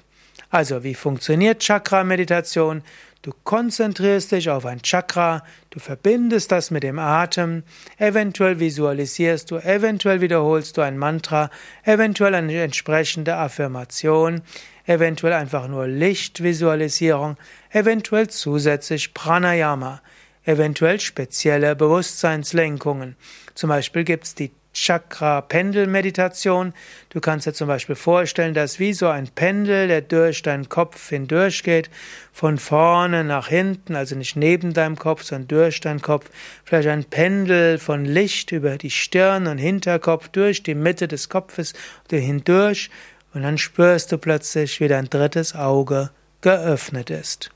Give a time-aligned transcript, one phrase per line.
[0.51, 2.83] Also, wie funktioniert Chakra-Meditation?
[3.21, 7.65] Du konzentrierst dich auf ein Chakra, du verbindest das mit dem Atem,
[7.99, 11.51] eventuell visualisierst du, eventuell wiederholst du ein Mantra,
[11.83, 14.41] eventuell eine entsprechende Affirmation,
[14.87, 17.37] eventuell einfach nur Lichtvisualisierung,
[17.71, 20.01] eventuell zusätzlich Pranayama,
[20.45, 23.17] eventuell spezielle Bewusstseinslenkungen.
[23.55, 26.75] Zum Beispiel gibt es die Chakra-Pendel-Meditation.
[27.11, 31.09] Du kannst dir zum Beispiel vorstellen, dass wie so ein Pendel, der durch deinen Kopf
[31.09, 31.91] hindurchgeht,
[32.33, 36.31] von vorne nach hinten, also nicht neben deinem Kopf, sondern durch deinen Kopf,
[36.65, 41.75] vielleicht ein Pendel von Licht über die Stirn und Hinterkopf durch die Mitte des Kopfes
[42.11, 42.91] hindurch
[43.35, 47.51] und dann spürst du plötzlich, wie dein drittes Auge geöffnet ist.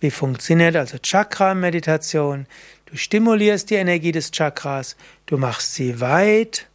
[0.00, 2.46] Wie funktioniert also Chakra-Meditation?
[2.86, 4.96] Du stimulierst die Energie des Chakras,
[5.26, 6.68] du machst sie weit